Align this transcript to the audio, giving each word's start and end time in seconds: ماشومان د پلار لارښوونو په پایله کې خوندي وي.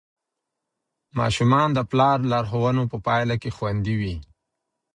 ماشومان 1.17 1.69
د 1.73 1.79
پلار 1.91 2.17
لارښوونو 2.31 2.83
په 2.91 2.97
پایله 3.07 3.35
کې 3.41 3.49
خوندي 3.57 3.95
وي. 4.01 4.15